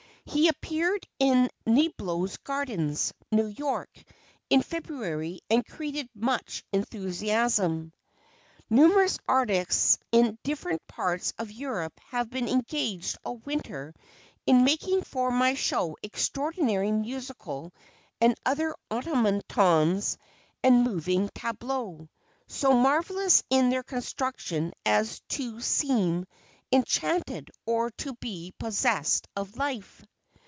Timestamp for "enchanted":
26.71-27.49